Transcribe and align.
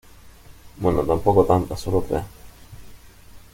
bueno, 0.77 1.03
tampoco 1.03 1.45
tantas, 1.45 1.79
solo 1.79 2.01
tres. 2.09 2.23